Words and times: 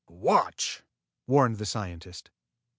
"Watch!" 0.15 0.81
warned 1.27 1.57
the 1.59 1.65
scientist. 1.67 2.31